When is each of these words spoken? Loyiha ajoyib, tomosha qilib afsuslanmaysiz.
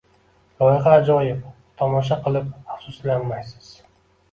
Loyiha 0.61 0.93
ajoyib, 1.01 1.43
tomosha 1.83 2.19
qilib 2.25 2.51
afsuslanmaysiz. 2.79 3.73